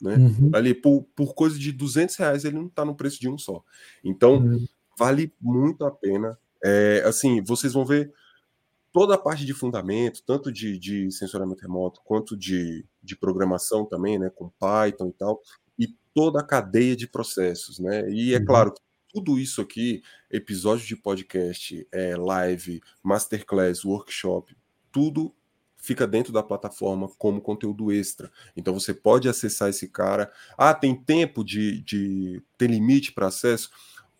[0.00, 0.16] Né?
[0.16, 0.50] Uhum.
[0.52, 3.62] Ali, por, por coisa de 200 reais, ele não está no preço de um só.
[4.04, 4.66] Então, uhum.
[4.98, 6.38] vale muito a pena.
[6.62, 8.12] É, assim, vocês vão ver
[8.92, 14.18] toda a parte de fundamento, tanto de, de sensoriamento remoto quanto de, de programação também,
[14.18, 15.40] né, com Python e tal,
[15.78, 18.10] e toda a cadeia de processos, né?
[18.10, 18.44] E é uhum.
[18.44, 18.74] claro
[19.12, 24.56] tudo isso aqui, episódio de podcast, é, live, masterclass, workshop,
[24.90, 25.34] tudo
[25.76, 28.30] fica dentro da plataforma como conteúdo extra.
[28.56, 30.32] Então você pode acessar esse cara.
[30.56, 33.68] Ah, tem tempo de, de ter limite para acesso?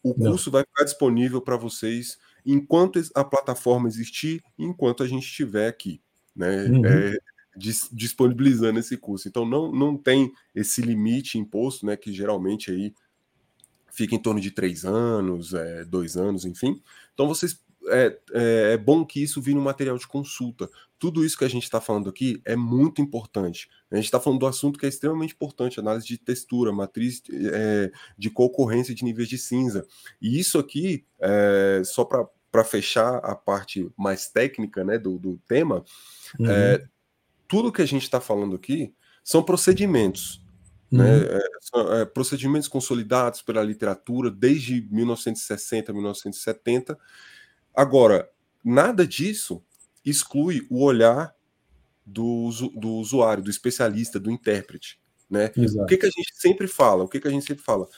[0.02, 0.52] O curso Não.
[0.54, 6.00] vai ficar disponível para vocês enquanto a plataforma existir, enquanto a gente estiver aqui,
[6.34, 6.64] né?
[6.64, 6.84] Uhum.
[6.84, 7.16] É,
[7.56, 9.28] disponibilizando esse curso.
[9.28, 11.96] Então não, não tem esse limite imposto, né?
[11.96, 12.92] Que geralmente aí
[13.92, 16.82] fica em torno de três anos, é, dois anos, enfim.
[17.14, 20.68] Então vocês é, é, é, bom que isso vire um material de consulta.
[20.98, 23.68] Tudo isso que a gente está falando aqui é muito importante.
[23.90, 27.22] A gente está falando do assunto que é extremamente importante: análise de textura, matriz
[27.52, 29.86] é, de concorrência de níveis de cinza.
[30.20, 35.84] E isso aqui, é, só para fechar a parte mais técnica né, do, do tema,
[36.38, 36.50] uhum.
[36.50, 36.84] É,
[37.48, 40.41] tudo que a gente está falando aqui são procedimentos.
[40.92, 41.20] Né, uhum.
[41.20, 46.98] Né, são, é, procedimentos consolidados pela literatura desde 1960, 1970
[47.74, 48.30] Agora,
[48.62, 49.64] nada disso
[50.04, 51.34] exclui o olhar
[52.04, 55.00] do, do usuário, do especialista, do intérprete.
[55.30, 55.50] Né?
[55.56, 57.04] O que, que a gente sempre fala?
[57.04, 57.88] O que, que a gente sempre fala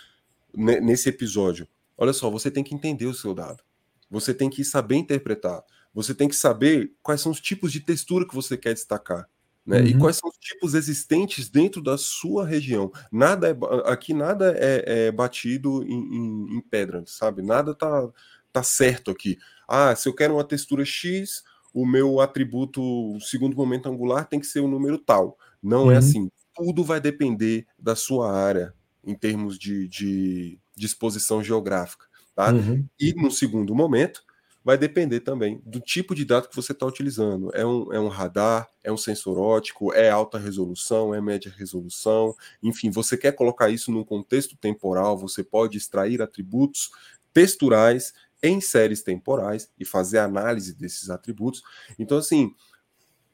[0.55, 1.66] nesse episódio?
[1.97, 3.62] Olha só, você tem que entender o seu dado.
[4.09, 5.62] Você tem que saber interpretar.
[5.92, 9.28] Você tem que saber quais são os tipos de textura que você quer destacar.
[9.66, 9.80] Né?
[9.80, 9.86] Uhum.
[9.86, 12.92] E quais são os tipos existentes dentro da sua região.
[13.10, 13.56] Nada é,
[13.90, 17.40] aqui nada é, é batido em, em, em, pedra, sabe?
[17.40, 18.08] Nada tá,
[18.52, 19.38] tá certo aqui.
[19.66, 21.42] Ah, se eu quero uma textura X,
[21.72, 25.38] o meu atributo segundo momento angular tem que ser o um número tal.
[25.62, 25.92] Não é uhum.
[25.92, 26.30] é assim.
[26.54, 32.06] Tudo vai depender da sua área em termos de, de disposição geográfica.
[32.34, 32.52] Tá?
[32.52, 32.86] Uhum.
[32.98, 34.22] E no segundo momento,
[34.64, 37.50] vai depender também do tipo de dado que você está utilizando.
[37.54, 42.34] É um, é um radar, é um sensor ótico, é alta resolução, é média resolução,
[42.62, 46.90] enfim, você quer colocar isso num contexto temporal, você pode extrair atributos
[47.32, 51.62] texturais em séries temporais e fazer análise desses atributos.
[51.98, 52.54] Então, assim,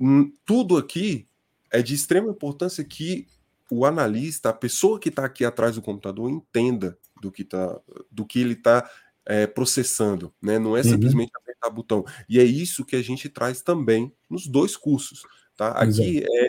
[0.01, 1.28] hum, tudo aqui
[1.70, 3.28] é de extrema importância que
[3.70, 8.26] o analista, a pessoa que está aqui atrás do computador, entenda do que, tá, do
[8.26, 8.91] que ele está
[9.27, 10.59] é, processando, né?
[10.59, 10.91] Não é uhum.
[10.91, 11.43] simplesmente uhum.
[11.43, 12.05] apertar botão.
[12.29, 15.23] E é isso que a gente traz também nos dois cursos,
[15.57, 15.71] tá?
[15.73, 16.33] Aqui Exato.
[16.33, 16.49] é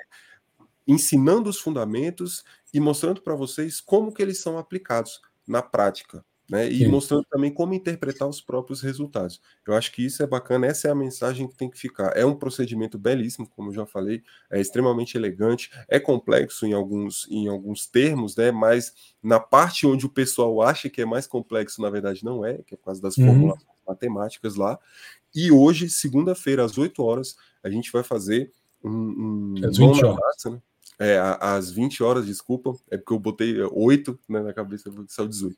[0.87, 2.43] ensinando os fundamentos
[2.73, 6.67] e mostrando para vocês como que eles são aplicados na prática, né?
[6.67, 6.87] E Sim.
[6.87, 9.39] mostrando também como interpretar os próprios resultados.
[9.65, 12.11] Eu acho que isso é bacana, essa é a mensagem que tem que ficar.
[12.13, 14.21] É um procedimento belíssimo, como eu já falei,
[14.51, 18.51] é extremamente elegante, é complexo em alguns, em alguns termos, né?
[18.51, 18.93] Mas
[19.23, 22.73] na parte onde o pessoal acha que é mais complexo, na verdade não é, que
[22.73, 23.27] é por causa das uhum.
[23.27, 24.77] formulações matemáticas lá.
[25.33, 28.51] E hoje, segunda-feira, às 8 horas, a gente vai fazer
[28.83, 30.19] um, um às 20 horas.
[30.19, 30.61] Massa, né?
[30.99, 35.57] É, às 20 horas, desculpa, é porque eu botei 8 né, na cabeça, saiu 18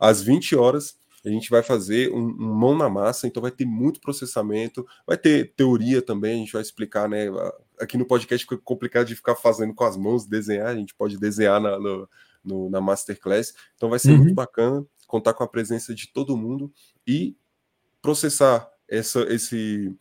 [0.00, 3.66] às 20 horas, a gente vai fazer um, um, mão na massa, então vai ter
[3.66, 7.26] muito processamento, vai ter teoria também, a gente vai explicar, né?
[7.78, 11.18] Aqui no podcast fica complicado de ficar fazendo com as mãos, desenhar, a gente pode
[11.18, 12.08] desenhar na, no,
[12.42, 14.18] no, na Masterclass, então vai ser uhum.
[14.18, 16.72] muito bacana contar com a presença de todo mundo
[17.06, 17.36] e
[18.00, 19.94] processar essa, esse,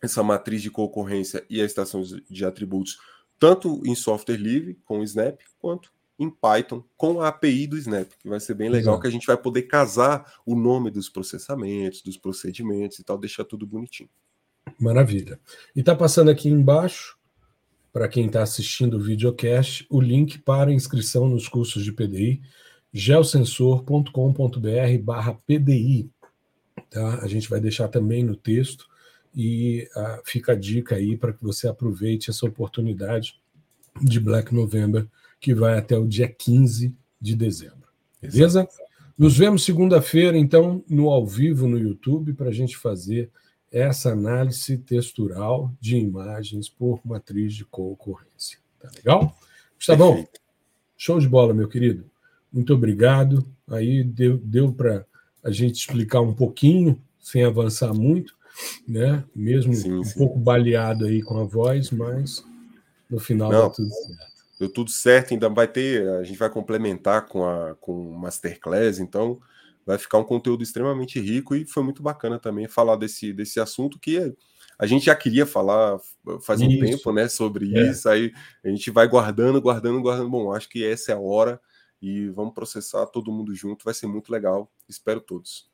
[0.00, 2.98] essa matriz de concorrência e a estação de atributos,
[3.38, 8.08] tanto em software livre, com o Snap, quanto em Python com a API do Snap,
[8.18, 9.02] que vai ser bem legal, Exato.
[9.02, 13.44] que a gente vai poder casar o nome dos processamentos, dos procedimentos e tal, deixar
[13.44, 14.08] tudo bonitinho.
[14.78, 15.38] Maravilha.
[15.74, 17.16] E está passando aqui embaixo,
[17.92, 22.42] para quem está assistindo o videocast, o link para inscrição nos cursos de PDI,
[22.92, 24.10] geosensor.com.br
[25.02, 26.10] barra PDI.
[26.90, 27.20] Tá?
[27.22, 28.86] A gente vai deixar também no texto
[29.34, 33.38] e uh, fica a dica aí para que você aproveite essa oportunidade
[34.00, 35.06] de Black November
[35.46, 37.86] que vai até o dia 15 de dezembro.
[38.20, 38.66] Beleza?
[39.16, 43.30] Nos vemos segunda-feira, então, no ao vivo no YouTube, para a gente fazer
[43.70, 48.58] essa análise textural de imagens por matriz de concorrência.
[48.80, 49.38] Tá legal?
[49.78, 50.26] Está bom?
[50.96, 52.10] Show de bola, meu querido.
[52.52, 53.46] Muito obrigado.
[53.68, 55.06] Aí deu, deu para
[55.44, 58.34] a gente explicar um pouquinho, sem avançar muito,
[58.88, 59.22] né?
[59.32, 60.18] Mesmo sim, um sim.
[60.18, 62.44] pouco baleado aí com a voz, mas
[63.08, 63.70] no final Não.
[63.70, 68.12] tudo certo deu tudo certo, ainda vai ter, a gente vai complementar com a com
[68.12, 69.40] Masterclass, então
[69.84, 73.98] vai ficar um conteúdo extremamente rico e foi muito bacana também falar desse, desse assunto
[74.00, 74.34] que
[74.78, 75.98] a gente já queria falar
[76.42, 76.80] faz um isso.
[76.80, 77.90] tempo, né, sobre é.
[77.90, 78.32] isso, aí
[78.64, 81.60] a gente vai guardando, guardando, guardando, bom, acho que essa é a hora
[82.02, 85.68] e vamos processar todo mundo junto, vai ser muito legal, espero todos.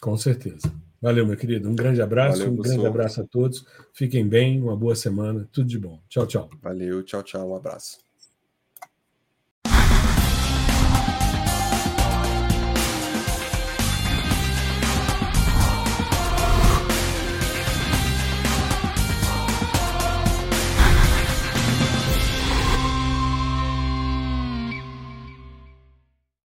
[0.00, 0.72] Com certeza.
[1.00, 1.68] Valeu, meu querido.
[1.68, 3.64] Um grande abraço, Valeu, um grande abraço a todos.
[3.92, 6.00] Fiquem bem, uma boa semana, tudo de bom.
[6.08, 6.50] Tchau, tchau.
[6.60, 8.05] Valeu, tchau, tchau, um abraço.